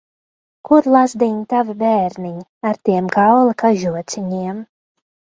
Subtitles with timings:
[0.69, 4.69] Kur, lazdiņ, tavi bērniņi, ar tiem kaula kažociņiem?